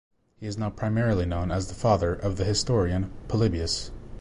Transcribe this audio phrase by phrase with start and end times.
[0.39, 3.91] He is now primarily known as the father of the historian Polybius.